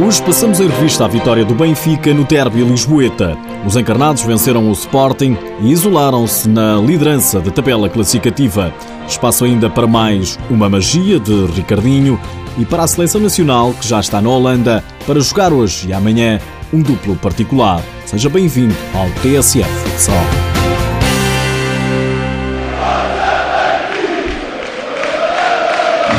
Hoje 0.00 0.22
passamos 0.22 0.60
em 0.60 0.68
revista 0.68 1.06
a 1.06 1.08
vitória 1.08 1.44
do 1.44 1.56
Benfica 1.56 2.14
no 2.14 2.22
derby 2.22 2.62
Lisboeta. 2.62 3.36
Os 3.66 3.74
encarnados 3.74 4.22
venceram 4.22 4.68
o 4.68 4.72
Sporting 4.72 5.36
e 5.60 5.72
isolaram-se 5.72 6.48
na 6.48 6.76
liderança 6.76 7.40
da 7.40 7.50
tabela 7.50 7.88
classificativa. 7.88 8.72
Espaço 9.08 9.44
ainda 9.44 9.68
para 9.68 9.88
mais 9.88 10.38
uma 10.48 10.68
magia 10.68 11.18
de 11.18 11.46
Ricardinho 11.46 12.18
e 12.56 12.64
para 12.64 12.84
a 12.84 12.86
seleção 12.86 13.20
nacional 13.20 13.74
que 13.74 13.88
já 13.88 13.98
está 13.98 14.20
na 14.20 14.30
Holanda 14.30 14.84
para 15.04 15.18
jogar 15.18 15.52
hoje 15.52 15.88
e 15.88 15.92
amanhã 15.92 16.40
um 16.72 16.80
duplo 16.80 17.16
particular. 17.16 17.82
Seja 18.06 18.28
bem-vindo 18.28 18.76
ao 18.94 19.10
TSF 19.20 19.68
Futsal. 19.68 20.14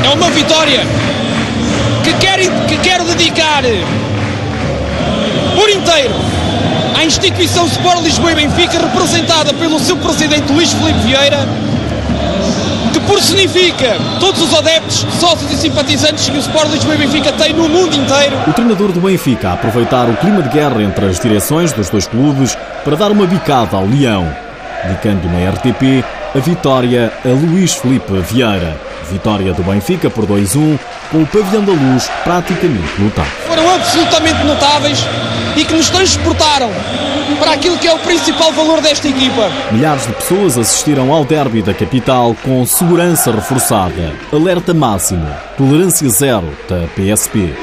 É 0.03 0.09
uma 0.09 0.29
vitória 0.31 0.81
que 2.03 2.13
quero, 2.13 2.43
que 2.67 2.77
quero 2.77 3.03
dedicar 3.05 3.63
por 5.55 5.69
inteiro 5.69 6.13
à 6.95 7.05
instituição 7.05 7.65
Sport 7.67 8.01
Lisboa 8.03 8.31
e 8.31 8.35
Benfica, 8.35 8.79
representada 8.79 9.53
pelo 9.53 9.79
seu 9.79 9.95
presidente 9.97 10.51
Luís 10.51 10.73
Filipe 10.73 10.99
Vieira, 10.99 11.47
que 12.91 12.99
personifica 13.01 13.95
todos 14.19 14.41
os 14.41 14.53
adeptos, 14.53 15.05
sócios 15.19 15.51
e 15.51 15.55
simpatizantes 15.55 16.27
que 16.27 16.37
o 16.37 16.39
Sport 16.39 16.71
Lisboa 16.71 16.95
e 16.95 16.97
Benfica 16.97 17.31
tem 17.33 17.53
no 17.53 17.69
mundo 17.69 17.95
inteiro. 17.95 18.37
O 18.47 18.53
treinador 18.53 18.91
do 18.91 18.99
Benfica 18.99 19.49
a 19.49 19.53
aproveitar 19.53 20.09
o 20.09 20.17
clima 20.17 20.41
de 20.41 20.49
guerra 20.49 20.81
entre 20.83 21.05
as 21.05 21.19
direções 21.19 21.71
dos 21.71 21.89
dois 21.89 22.07
clubes 22.07 22.57
para 22.83 22.95
dar 22.95 23.11
uma 23.11 23.25
bicada 23.25 23.77
ao 23.77 23.85
Leão, 23.85 24.27
indicando 24.85 25.27
na 25.29 25.49
RTP 25.51 26.03
a 26.33 26.39
vitória 26.39 27.11
a 27.25 27.27
Luís 27.29 27.73
Felipe 27.73 28.13
Vieira. 28.19 28.79
Vitória 29.09 29.53
do 29.53 29.63
Benfica 29.63 30.09
por 30.09 30.27
2-1, 30.27 30.77
com 31.11 31.23
o 31.23 31.25
pavilhão 31.25 31.63
da 31.63 31.71
luz 31.71 32.09
praticamente 32.23 33.01
lotado. 33.01 33.29
Foram 33.47 33.73
absolutamente 33.73 34.43
notáveis 34.43 34.99
e 35.55 35.65
que 35.65 35.73
nos 35.73 35.89
transportaram 35.89 36.69
para 37.39 37.53
aquilo 37.53 37.77
que 37.77 37.87
é 37.87 37.93
o 37.93 37.99
principal 37.99 38.51
valor 38.51 38.81
desta 38.81 39.07
equipa. 39.07 39.49
Milhares 39.71 40.05
de 40.05 40.13
pessoas 40.13 40.57
assistiram 40.57 41.11
ao 41.11 41.25
derby 41.25 41.63
da 41.63 41.73
capital 41.73 42.35
com 42.43 42.63
segurança 42.65 43.31
reforçada, 43.31 44.13
alerta 44.31 44.73
máximo, 44.73 45.27
tolerância 45.57 46.07
zero 46.09 46.55
da 46.67 46.87
PSP. 46.89 47.55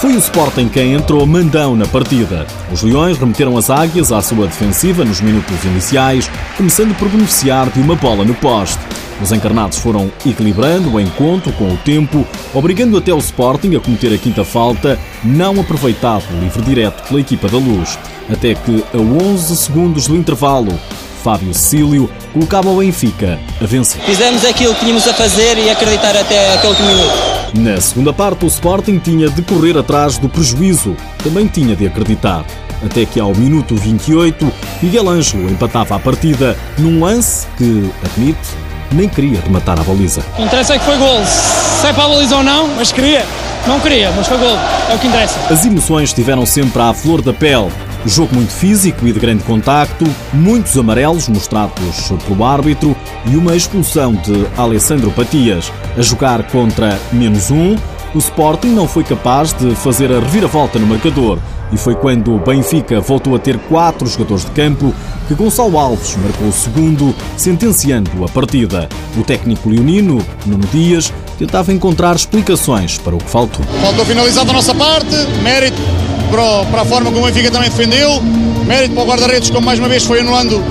Foi 0.00 0.14
o 0.14 0.18
Sporting 0.18 0.68
quem 0.68 0.92
entrou 0.92 1.26
mandão 1.26 1.74
na 1.74 1.84
partida. 1.84 2.46
Os 2.72 2.82
Leões 2.82 3.18
remeteram 3.18 3.56
as 3.56 3.68
águias 3.68 4.12
à 4.12 4.22
sua 4.22 4.46
defensiva 4.46 5.04
nos 5.04 5.20
minutos 5.20 5.64
iniciais, 5.64 6.30
começando 6.56 6.96
por 6.96 7.08
beneficiar 7.08 7.68
de 7.68 7.80
uma 7.80 7.96
bola 7.96 8.24
no 8.24 8.32
poste. 8.36 8.78
Os 9.20 9.32
encarnados 9.32 9.78
foram 9.78 10.08
equilibrando 10.24 10.94
o 10.94 11.00
encontro 11.00 11.52
com 11.54 11.64
o 11.64 11.76
tempo, 11.78 12.24
obrigando 12.54 12.96
até 12.96 13.12
o 13.12 13.18
Sporting 13.18 13.74
a 13.74 13.80
cometer 13.80 14.14
a 14.14 14.18
quinta 14.18 14.44
falta, 14.44 14.96
não 15.24 15.60
aproveitado 15.60 16.22
livre 16.40 16.62
direto 16.62 17.08
pela 17.08 17.20
equipa 17.20 17.48
da 17.48 17.58
Luz. 17.58 17.98
Até 18.32 18.54
que, 18.54 18.84
a 18.94 18.98
11 18.98 19.56
segundos 19.56 20.06
do 20.06 20.14
intervalo, 20.14 20.78
Fábio 21.24 21.52
Cecílio 21.52 22.08
colocava 22.32 22.70
o 22.70 22.78
Benfica 22.78 23.36
a 23.60 23.66
vencer. 23.66 24.00
Fizemos 24.02 24.44
aquilo 24.44 24.74
que 24.74 24.80
tínhamos 24.80 25.08
a 25.08 25.12
fazer 25.12 25.58
e 25.58 25.68
acreditar 25.68 26.16
até 26.16 26.54
aquele 26.54 26.82
minuto. 26.86 27.37
Na 27.54 27.80
segunda 27.80 28.12
parte, 28.12 28.44
o 28.44 28.48
Sporting 28.48 28.98
tinha 28.98 29.28
de 29.28 29.42
correr 29.42 29.76
atrás 29.76 30.18
do 30.18 30.28
prejuízo, 30.28 30.96
também 31.22 31.46
tinha 31.46 31.74
de 31.74 31.86
acreditar. 31.86 32.44
Até 32.84 33.04
que 33.04 33.18
ao 33.18 33.34
minuto 33.34 33.74
28, 33.74 34.52
Miguel 34.82 35.08
Ângelo 35.08 35.50
empatava 35.50 35.96
a 35.96 35.98
partida 35.98 36.56
num 36.78 37.00
lance 37.02 37.46
que, 37.56 37.90
admite, 38.04 38.48
nem 38.92 39.08
queria 39.08 39.40
rematar 39.40 39.80
a 39.80 39.82
baliza. 39.82 40.20
O 40.20 40.36
que 40.36 40.42
interessa 40.42 40.74
é 40.74 40.78
que 40.78 40.84
foi 40.84 40.96
gol. 40.96 41.24
Se 41.24 41.86
é 41.86 41.92
para 41.92 42.04
a 42.04 42.08
baliza 42.08 42.36
ou 42.36 42.42
não, 42.42 42.68
mas 42.76 42.92
queria. 42.92 43.24
Não 43.66 43.80
queria, 43.80 44.10
mas 44.12 44.26
foi 44.26 44.38
gol. 44.38 44.56
É 44.90 44.94
o 44.94 44.98
que 44.98 45.08
interessa. 45.08 45.38
As 45.50 45.64
emoções 45.64 46.10
estiveram 46.10 46.46
sempre 46.46 46.80
à 46.80 46.94
flor 46.94 47.20
da 47.20 47.32
pele. 47.32 47.70
Jogo 48.06 48.34
muito 48.34 48.52
físico 48.52 49.06
e 49.06 49.12
de 49.12 49.18
grande 49.18 49.42
contacto, 49.44 50.04
muitos 50.32 50.76
amarelos 50.78 51.28
mostrados 51.28 52.12
pelo 52.26 52.44
árbitro 52.44 52.96
e 53.26 53.36
uma 53.36 53.56
expulsão 53.56 54.14
de 54.14 54.46
Alessandro 54.56 55.10
Patias. 55.10 55.72
A 55.96 56.02
jogar 56.02 56.42
contra 56.44 56.98
menos 57.12 57.50
um, 57.50 57.76
o 58.14 58.18
Sporting 58.18 58.68
não 58.68 58.88
foi 58.88 59.04
capaz 59.04 59.52
de 59.52 59.74
fazer 59.74 60.10
a 60.12 60.20
reviravolta 60.20 60.78
no 60.78 60.86
marcador. 60.86 61.38
E 61.70 61.76
foi 61.76 61.94
quando 61.94 62.34
o 62.34 62.38
Benfica 62.38 63.00
voltou 63.00 63.36
a 63.36 63.38
ter 63.38 63.58
quatro 63.58 64.06
jogadores 64.06 64.44
de 64.44 64.50
campo 64.52 64.94
que 65.26 65.34
Gonçalo 65.34 65.78
Alves 65.78 66.16
marcou 66.16 66.48
o 66.48 66.52
segundo, 66.52 67.14
sentenciando 67.36 68.24
a 68.24 68.28
partida. 68.28 68.88
O 69.18 69.22
técnico 69.22 69.68
leonino, 69.68 70.24
Nuno 70.46 70.66
Dias, 70.72 71.12
tentava 71.38 71.72
encontrar 71.72 72.16
explicações 72.16 72.96
para 72.96 73.14
o 73.14 73.18
que 73.18 73.28
faltou. 73.28 73.64
Faltou 73.82 74.06
finalizar 74.06 74.46
da 74.46 74.54
nossa 74.54 74.74
parte, 74.74 75.14
mérito 75.42 75.97
para, 76.28 76.82
a 76.82 76.84
forma 76.84 77.10
como 77.10 77.24
o 77.24 77.26
Benfica 77.26 77.50
também 77.50 77.70
defendeu, 77.70 78.20
mérito 78.66 78.94
para 78.94 79.02
o 79.02 79.06
guarda-redes, 79.06 79.50
como 79.50 79.66
mais 79.66 79.78
uma 79.78 79.88
vez 79.88 80.04
foi 80.04 80.20
anulando 80.20 80.62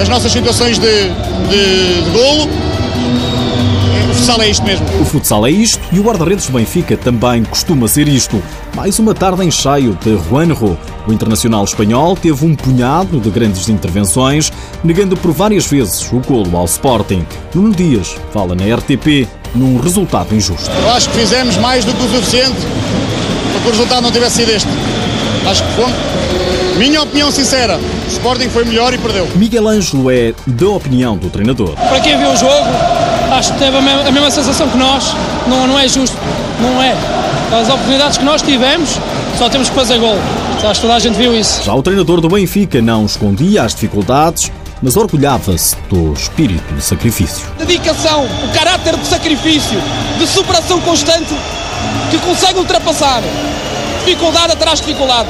as 0.00 0.08
nossas 0.08 0.32
situações 0.32 0.78
de, 0.78 0.86
de, 0.86 2.02
de 2.04 2.10
golo. 2.10 2.48
O 4.10 4.14
futsal 4.14 4.42
é 4.42 4.48
isto 4.48 4.64
mesmo. 4.64 4.86
O 5.00 5.04
futsal 5.04 5.46
é 5.46 5.50
isto 5.50 5.80
e 5.92 5.98
o 5.98 6.02
guarda-redes 6.02 6.46
do 6.46 6.52
Benfica 6.52 6.96
também 6.96 7.44
costuma 7.44 7.88
ser 7.88 8.08
isto. 8.08 8.42
Mais 8.74 8.98
uma 8.98 9.14
tarde 9.14 9.44
em 9.44 9.50
cheio 9.50 9.96
de 10.02 10.18
Juanjo. 10.28 10.76
O 11.06 11.12
internacional 11.12 11.64
espanhol 11.64 12.16
teve 12.16 12.44
um 12.44 12.54
punhado 12.54 13.18
de 13.18 13.30
grandes 13.30 13.68
intervenções, 13.68 14.52
negando 14.84 15.16
por 15.16 15.32
várias 15.32 15.66
vezes 15.66 16.10
o 16.12 16.20
golo 16.20 16.56
ao 16.56 16.64
Sporting. 16.66 17.24
Nuno 17.54 17.74
Dias 17.74 18.16
fala 18.32 18.54
na 18.54 18.76
RTP 18.76 19.26
num 19.54 19.78
resultado 19.80 20.34
injusto. 20.34 20.70
Eu 20.70 20.90
acho 20.90 21.08
que 21.10 21.16
fizemos 21.18 21.56
mais 21.56 21.84
do 21.84 21.92
que 21.92 22.04
o 22.04 22.08
suficiente 22.08 22.60
para 23.52 23.60
que 23.60 23.68
o 23.68 23.70
resultado 23.70 24.02
não 24.02 24.12
tivesse 24.12 24.36
sido 24.36 24.50
este. 24.50 24.68
Acho 25.46 25.62
que 25.62 25.72
foi. 25.72 25.92
Minha 26.76 27.02
opinião 27.02 27.30
sincera, 27.30 27.78
o 27.78 28.08
Sporting 28.08 28.48
foi 28.48 28.64
melhor 28.64 28.92
e 28.94 28.98
perdeu. 28.98 29.28
Miguel 29.34 29.68
Ângelo 29.68 30.10
é 30.10 30.32
da 30.46 30.68
opinião 30.68 31.16
do 31.16 31.28
treinador. 31.28 31.74
Para 31.74 32.00
quem 32.00 32.16
viu 32.16 32.30
o 32.30 32.36
jogo, 32.36 32.66
acho 33.32 33.52
que 33.52 33.58
teve 33.58 33.76
a 33.76 33.80
mesma, 33.80 34.08
a 34.08 34.12
mesma 34.12 34.30
sensação 34.30 34.68
que 34.68 34.76
nós. 34.76 35.14
Não, 35.46 35.66
não 35.66 35.78
é 35.78 35.88
justo. 35.88 36.16
Não 36.60 36.82
é. 36.82 36.94
As 37.52 37.68
oportunidades 37.68 38.18
que 38.18 38.24
nós 38.24 38.42
tivemos, 38.42 38.98
só 39.36 39.48
temos 39.48 39.68
que 39.68 39.74
fazer 39.74 39.98
gol. 39.98 40.16
Acho 40.62 40.74
que 40.74 40.86
toda 40.86 40.94
a 40.94 40.98
gente 40.98 41.16
viu 41.16 41.34
isso. 41.34 41.62
Já 41.64 41.74
o 41.74 41.82
treinador 41.82 42.20
do 42.20 42.28
Benfica 42.28 42.80
não 42.80 43.06
escondia 43.06 43.62
as 43.62 43.74
dificuldades, 43.74 44.52
mas 44.82 44.96
orgulhava-se 44.96 45.76
do 45.88 46.12
espírito 46.12 46.74
de 46.74 46.82
sacrifício. 46.82 47.46
Dedicação, 47.58 48.24
o 48.24 48.54
caráter 48.54 48.96
de 48.96 49.06
sacrifício, 49.06 49.80
de 50.18 50.26
superação 50.26 50.80
constante 50.80 51.34
que 52.10 52.18
consegue 52.18 52.58
ultrapassar 52.58 53.22
dificuldade 54.04 54.52
atrás 54.52 54.80
de 54.80 54.86
dificuldade. 54.86 55.28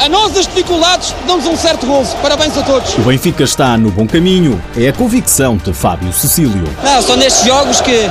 A 0.00 0.08
nós 0.08 0.36
as 0.36 0.46
dificuldades 0.46 1.14
dão-nos 1.26 1.46
um 1.46 1.56
certo 1.56 1.86
gozo. 1.86 2.16
Parabéns 2.22 2.56
a 2.56 2.62
todos. 2.62 2.94
O 2.94 3.02
Benfica 3.02 3.44
está 3.44 3.76
no 3.76 3.90
bom 3.90 4.06
caminho. 4.06 4.60
É 4.76 4.88
a 4.88 4.92
convicção 4.92 5.56
de 5.56 5.72
Fábio 5.72 6.12
Cecílio. 6.12 6.64
Não, 6.82 7.02
são 7.02 7.16
nestes 7.16 7.46
jogos 7.46 7.80
que, 7.80 8.10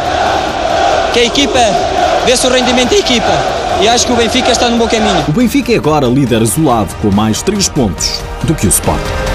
que 1.14 1.20
a 1.20 1.26
equipa 1.26 1.60
vê-se 2.26 2.46
o 2.48 2.50
rendimento 2.50 2.92
da 2.92 2.98
equipa. 2.98 3.62
E 3.82 3.88
acho 3.88 4.06
que 4.06 4.14
o 4.14 4.16
Benfica 4.16 4.52
está 4.52 4.70
no 4.70 4.78
bom 4.78 4.88
caminho. 4.88 5.26
O 5.28 5.32
Benfica 5.32 5.74
é 5.74 5.78
agora 5.78 6.06
líder 6.06 6.42
isolado 6.42 6.94
com 7.02 7.10
mais 7.10 7.42
3 7.42 7.68
pontos 7.70 8.22
do 8.44 8.54
que 8.54 8.68
o 8.68 8.70
Sporting. 8.70 9.31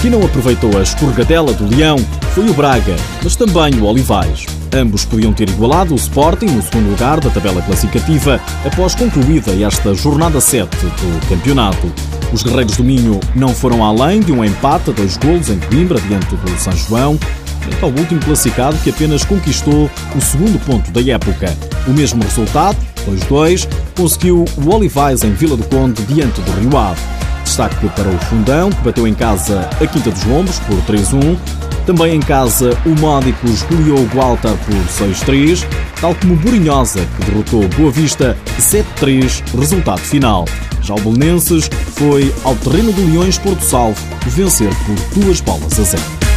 Quem 0.00 0.10
não 0.10 0.24
aproveitou 0.24 0.78
a 0.78 0.82
escorregadela 0.82 1.52
do 1.52 1.76
Leão 1.76 1.98
foi 2.34 2.48
o 2.48 2.54
Braga, 2.54 2.96
mas 3.22 3.36
também 3.36 3.74
o 3.74 3.84
Olivais. 3.84 4.46
Ambos 4.72 5.04
podiam 5.04 5.30
ter 5.30 5.50
igualado 5.50 5.92
o 5.92 5.96
Sporting 5.96 6.46
no 6.46 6.62
segundo 6.62 6.88
lugar 6.88 7.20
da 7.20 7.28
tabela 7.28 7.60
classificativa 7.60 8.40
após 8.64 8.94
concluída 8.94 9.52
esta 9.62 9.92
jornada 9.92 10.40
7 10.40 10.74
do 10.74 11.28
campeonato. 11.28 11.92
Os 12.32 12.42
Guerreiros 12.42 12.78
do 12.78 12.84
Minho 12.84 13.20
não 13.36 13.50
foram 13.50 13.84
além 13.84 14.20
de 14.20 14.32
um 14.32 14.42
empate 14.42 14.88
a 14.88 14.92
dois 14.94 15.18
golos 15.18 15.50
em 15.50 15.58
Coimbra 15.58 16.00
diante 16.00 16.34
do 16.34 16.58
São 16.58 16.72
João, 16.72 17.18
frente 17.60 17.84
ao 17.84 17.90
último 17.90 18.20
classificado 18.20 18.78
que 18.78 18.88
apenas 18.88 19.22
conquistou 19.22 19.90
o 20.16 20.20
segundo 20.22 20.58
ponto 20.64 20.90
da 20.92 21.02
época. 21.12 21.54
O 21.86 21.90
mesmo 21.90 22.22
resultado, 22.22 22.78
2-2, 23.06 23.68
conseguiu 23.94 24.46
o 24.56 24.74
Olivais 24.74 25.22
em 25.24 25.34
Vila 25.34 25.58
do 25.58 25.64
Conde 25.64 26.02
diante 26.04 26.40
do 26.40 26.52
Rio 26.52 26.78
Ave. 26.78 27.19
Destaque 27.50 27.88
para 27.88 28.08
o 28.08 28.16
Fundão, 28.26 28.70
que 28.70 28.80
bateu 28.80 29.08
em 29.08 29.12
casa 29.12 29.68
a 29.80 29.86
Quinta 29.88 30.12
dos 30.12 30.22
Lombos 30.22 30.60
por 30.60 30.76
3-1. 30.82 31.36
Também 31.84 32.14
em 32.14 32.20
casa, 32.20 32.78
o 32.86 32.90
Módicos 32.90 33.62
goleou 33.64 33.98
o 33.98 34.06
Gualtar 34.06 34.54
por 34.58 35.04
6-3, 35.04 35.66
tal 36.00 36.14
como 36.14 36.34
o 36.34 36.36
Burinhosa, 36.36 37.00
que 37.00 37.24
derrotou 37.28 37.68
Boa 37.70 37.90
Vista 37.90 38.38
7-3, 38.56 39.42
resultado 39.58 39.98
final. 39.98 40.44
Já 40.80 40.94
o 40.94 41.00
Belenenses 41.00 41.68
foi 41.96 42.32
ao 42.44 42.54
terreno 42.54 42.92
do 42.92 43.04
Leões 43.10 43.36
Porto 43.36 43.64
Salvo 43.64 44.00
vencer 44.28 44.70
por 44.86 45.20
duas 45.20 45.40
bolas 45.40 45.80
a 45.80 45.82
zero. 45.82 46.29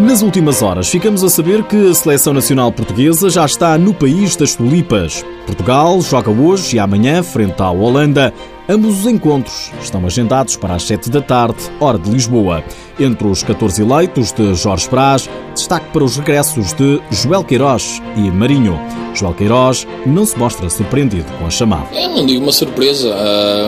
Nas 0.00 0.22
últimas 0.22 0.62
horas, 0.62 0.88
ficamos 0.88 1.22
a 1.22 1.28
saber 1.28 1.62
que 1.64 1.90
a 1.90 1.92
seleção 1.92 2.32
nacional 2.32 2.72
portuguesa 2.72 3.28
já 3.28 3.44
está 3.44 3.76
no 3.76 3.92
país 3.92 4.34
das 4.34 4.54
tulipas. 4.54 5.22
Portugal 5.44 6.00
joga 6.00 6.30
hoje 6.30 6.76
e 6.76 6.78
amanhã 6.78 7.22
frente 7.22 7.60
à 7.60 7.70
Holanda. 7.70 8.32
Ambos 8.66 9.00
os 9.00 9.06
encontros 9.06 9.70
estão 9.82 10.06
agendados 10.06 10.56
para 10.56 10.74
as 10.74 10.84
7 10.84 11.10
da 11.10 11.20
tarde, 11.20 11.58
hora 11.78 11.98
de 11.98 12.10
Lisboa. 12.10 12.64
Entre 12.98 13.26
os 13.26 13.42
14 13.42 13.82
eleitos 13.82 14.32
de 14.32 14.54
Jorge 14.54 14.88
Brás, 14.88 15.28
destaque 15.54 15.90
para 15.92 16.02
os 16.02 16.16
regressos 16.16 16.72
de 16.72 16.98
Joel 17.10 17.44
Queiroz 17.44 18.00
e 18.16 18.30
Marinho. 18.30 18.80
Joel 19.14 19.34
Queiroz 19.34 19.86
não 20.06 20.24
se 20.24 20.38
mostra 20.38 20.70
surpreendido 20.70 21.30
com 21.38 21.44
a 21.46 21.50
chamada. 21.50 21.88
É, 21.92 22.08
não 22.08 22.24
digo 22.24 22.42
uma 22.42 22.52
surpresa. 22.52 23.14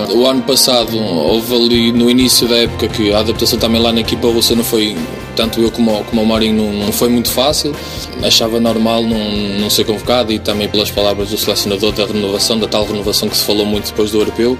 Uh, 0.09 0.17
o 0.17 0.27
ano 0.27 0.41
passado 0.43 0.97
houve 0.97 1.55
ali 1.55 1.93
no 1.93 2.09
início 2.09 2.49
da 2.49 2.57
época 2.57 2.89
que 2.89 3.13
a 3.13 3.19
adaptação 3.19 3.59
também 3.59 3.83
lá 3.83 3.93
na 3.93 4.01
equipa 4.01 4.29
russa 4.29 4.55
não 4.55 4.65
foi 4.65 4.97
tanto 5.35 5.61
eu 5.61 5.71
como, 5.71 6.05
como 6.05 6.23
o 6.23 6.27
Marinho 6.27 6.63
não, 6.63 6.73
não, 6.87 6.93
foi 6.93 7.09
muito 7.09 7.31
fácil. 7.31 7.75
Achava 8.23 8.61
normal 8.61 9.03
não, 9.03 9.19
não 9.61 9.71
ser 9.71 9.85
convocado 9.85 10.33
e 10.33 10.39
também 10.39 10.69
pelas 10.69 10.91
palavras 10.91 11.31
do 11.31 11.39
selecionador 11.39 11.93
da 11.93 12.07
renovação, 12.07 12.59
da 12.59 12.67
tal 12.67 12.85
renovação 12.85 13.29
que 13.29 13.37
se 13.37 13.45
falou 13.45 13.67
muito 13.67 13.87
depois 13.87 14.11
do 14.11 14.19
europeu 14.19 14.57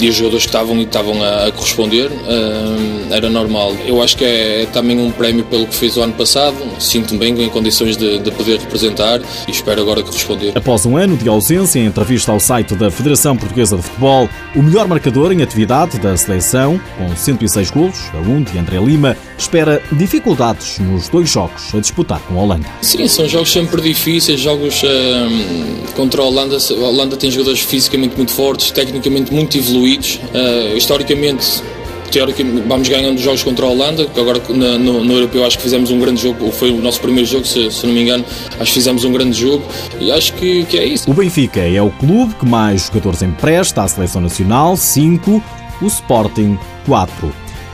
e 0.00 0.08
os 0.08 0.14
jogadores 0.14 0.44
que 0.44 0.48
estavam 0.48 0.76
e 0.76 0.82
estavam 0.82 1.22
a, 1.22 1.46
a 1.46 1.52
corresponder, 1.52 2.06
uh, 2.06 3.12
era 3.12 3.28
normal. 3.28 3.74
Eu 3.86 4.02
acho 4.02 4.16
que 4.16 4.24
é, 4.24 4.62
é, 4.62 4.66
também 4.66 4.98
um 4.98 5.10
prémio 5.10 5.44
pelo 5.44 5.66
que 5.66 5.74
fez 5.74 5.96
o 5.96 6.02
ano 6.02 6.12
passado. 6.12 6.56
Sinto-me 6.78 7.18
bem 7.18 7.42
em 7.42 7.48
condições 7.48 7.96
de, 7.96 8.18
de, 8.18 8.30
poder 8.30 8.58
representar 8.58 9.20
e 9.46 9.50
espero 9.50 9.80
agora 9.80 10.02
corresponder. 10.02 10.52
Após 10.56 10.86
um 10.86 10.96
ano 10.96 11.16
de 11.16 11.28
ausência, 11.28 11.78
em 11.78 11.86
entrevista 11.86 12.32
ao 12.32 12.40
site 12.40 12.74
da 12.74 12.90
Federação 12.90 13.36
Portuguesa 13.36 13.76
de 13.76 13.82
Futebol, 13.82 14.28
o 14.54 14.62
melhor 14.62 14.86
marcador 14.86 15.32
em 15.32 15.42
atividade 15.42 15.98
da 15.98 16.16
seleção, 16.16 16.80
com 16.96 17.14
106 17.14 17.70
golos, 17.70 17.98
a 18.14 18.18
um 18.18 18.42
de 18.42 18.58
André 18.58 18.78
Lima, 18.78 19.16
espera 19.38 19.82
dificuldades 20.10 20.80
nos 20.80 21.08
dois 21.08 21.30
jogos 21.30 21.72
a 21.72 21.78
disputar 21.78 22.20
com 22.22 22.38
a 22.38 22.42
Holanda. 22.42 22.66
Sim, 22.82 23.06
são 23.06 23.28
jogos 23.28 23.52
sempre 23.52 23.80
difíceis, 23.80 24.40
jogos 24.40 24.82
hum, 24.82 25.84
contra 25.94 26.20
a 26.20 26.24
Holanda. 26.24 26.56
A 26.56 26.74
Holanda 26.74 27.16
tem 27.16 27.30
jogadores 27.30 27.60
fisicamente 27.60 28.16
muito 28.16 28.32
fortes, 28.32 28.72
tecnicamente 28.72 29.32
muito 29.32 29.56
evoluídos. 29.56 30.18
Uh, 30.34 30.76
historicamente, 30.76 31.62
teoricamente 32.10 32.66
vamos 32.66 32.88
ganhando 32.88 33.20
jogos 33.20 33.44
contra 33.44 33.64
a 33.64 33.68
Holanda, 33.68 34.04
que 34.06 34.20
agora 34.20 34.42
no, 34.48 34.78
no, 34.78 35.04
no, 35.04 35.12
Europeu 35.12 35.46
acho 35.46 35.56
que 35.56 35.62
fizemos 35.62 35.92
um 35.92 36.00
grande 36.00 36.20
jogo, 36.20 36.50
foi 36.50 36.72
o 36.72 36.82
nosso 36.82 37.00
primeiro 37.00 37.28
jogo, 37.28 37.46
se, 37.46 37.70
se, 37.70 37.86
não 37.86 37.94
me 37.94 38.02
engano, 38.02 38.24
acho 38.58 38.64
que 38.64 38.72
fizemos 38.72 39.04
um 39.04 39.12
grande 39.12 39.38
jogo 39.38 39.62
e 40.00 40.10
acho 40.10 40.32
que, 40.34 40.64
que 40.64 40.76
é 40.76 40.84
isso. 40.84 41.08
O 41.08 41.14
Benfica 41.14 41.60
é 41.60 41.80
o 41.80 41.90
clube 41.90 42.34
que 42.34 42.46
mais 42.46 42.86
jogadores 42.86 43.22
empresta 43.22 43.82
à 43.82 43.88
seleção 43.88 44.20
nacional, 44.20 44.76
5, 44.76 45.40
o 45.80 45.86
Sporting 45.86 46.58
4. 46.84 47.32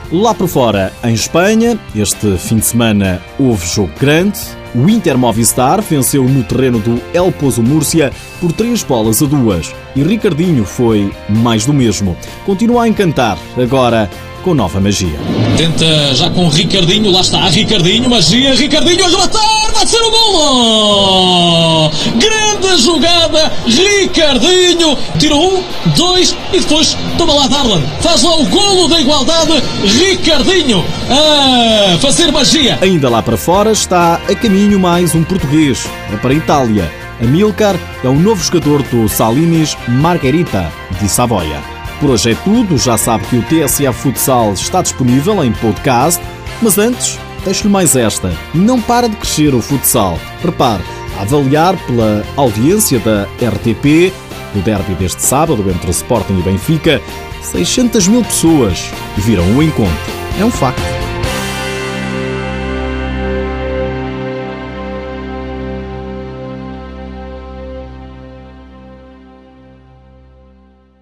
Lá 0.09 0.33
por 0.33 0.47
fora, 0.47 0.93
em 1.03 1.13
Espanha, 1.13 1.77
este 1.93 2.37
fim 2.37 2.59
de 2.59 2.65
semana 2.65 3.21
houve 3.37 3.67
jogo 3.67 3.91
grande. 3.99 4.39
O 4.73 4.89
Inter 4.89 5.17
Movistar 5.17 5.81
venceu 5.81 6.23
no 6.23 6.45
terreno 6.45 6.79
do 6.79 7.01
El 7.13 7.29
Pozo 7.29 7.61
Múrcia 7.61 8.13
por 8.39 8.53
3 8.53 8.83
bolas 8.83 9.21
a 9.21 9.25
2 9.25 9.75
e 9.97 10.03
Ricardinho 10.03 10.63
foi 10.63 11.13
mais 11.27 11.65
do 11.65 11.73
mesmo. 11.73 12.15
Continua 12.45 12.83
a 12.83 12.87
encantar, 12.87 13.37
agora 13.61 14.09
com 14.47 14.53
nova 14.53 14.79
magia. 14.79 15.19
Tenta 15.57 16.15
já 16.15 16.29
com 16.29 16.47
Ricardinho, 16.47 17.11
lá 17.11 17.19
está 17.19 17.49
Ricardinho, 17.49 18.09
magia, 18.09 18.55
Ricardinho 18.55 19.03
a 19.03 19.09
rematar, 19.09 19.73
vai 19.73 19.85
ser 19.85 20.01
o 20.01 20.09
golo! 20.09 21.91
Grande 22.15 22.81
jogada, 22.81 23.51
Ricardinho, 23.65 24.97
tirou 25.19 25.57
um, 25.57 25.63
dois 25.97 26.33
e 26.53 26.61
depois 26.61 26.97
toma 27.17 27.33
lá 27.33 27.47
Darlan, 27.47 27.81
faz 27.99 28.23
lá 28.23 28.37
o 28.37 28.45
golo 28.45 28.87
da 28.87 29.01
igualdade, 29.01 29.61
Ricardinho 29.83 30.81
a 31.09 31.97
fazer 31.97 32.31
magia. 32.31 32.79
Ainda 32.81 33.09
lá 33.09 33.21
para 33.21 33.35
fora 33.35 33.73
está 33.73 34.13
a 34.29 34.33
caminho 34.33 34.79
mais 34.79 35.13
um 35.13 35.25
português, 35.25 35.85
é 36.13 36.15
para 36.15 36.31
a 36.31 36.37
Itália. 36.37 36.89
Amilcar 37.21 37.75
é 38.01 38.07
o 38.07 38.15
novo 38.15 38.41
jogador 38.41 38.81
do 38.83 39.09
Salinis 39.09 39.75
Margherita 39.89 40.71
de 41.01 41.09
Savoia. 41.09 41.76
Por 41.99 42.11
hoje 42.11 42.31
é 42.31 42.35
tudo, 42.35 42.77
já 42.77 42.95
sabe 42.95 43.25
que 43.25 43.37
o 43.37 43.43
TSF 43.43 43.93
Futsal 43.93 44.53
está 44.53 44.83
disponível 44.83 45.43
em 45.43 45.51
podcast, 45.51 46.21
mas 46.61 46.77
antes, 46.77 47.17
deixo-lhe 47.43 47.73
mais 47.73 47.95
esta. 47.95 48.31
Não 48.53 48.79
para 48.79 49.09
de 49.09 49.15
crescer 49.15 49.55
o 49.55 49.61
futsal. 49.61 50.19
Repare, 50.43 50.83
a 51.17 51.23
avaliar 51.23 51.75
pela 51.87 52.23
audiência 52.35 52.99
da 52.99 53.23
RTP, 53.23 54.13
no 54.53 54.61
derby 54.61 54.93
deste 54.93 55.23
sábado 55.23 55.67
entre 55.71 55.89
Sporting 55.89 56.37
e 56.39 56.43
Benfica, 56.43 57.01
600 57.41 58.07
mil 58.07 58.23
pessoas 58.23 58.91
viram 59.17 59.45
o 59.57 59.63
encontro. 59.63 59.97
É 60.39 60.45
um 60.45 60.51
facto. 60.51 60.96